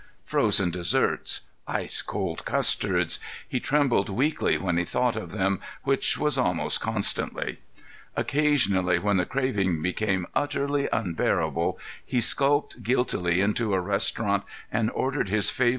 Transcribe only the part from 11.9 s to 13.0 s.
he skulked